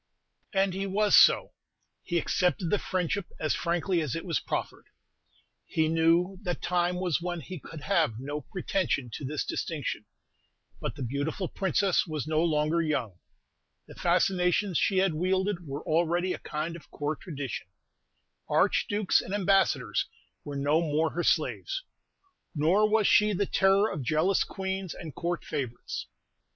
[0.51, 1.51] And he was so;
[2.01, 4.85] he accepted the friendship as frankly as it was proffered.
[5.67, 10.05] He knew that time was when he could have no pretension to this distinction:
[10.79, 13.19] but the beautiful Princess was no longer young;
[13.85, 17.67] the fascinations she had wielded were already a kind of Court tradition;
[18.49, 20.07] archdukes and ambassadors
[20.43, 21.83] were no more her slaves;
[22.55, 26.07] nor was she the terror of jealous queens and Court favorites.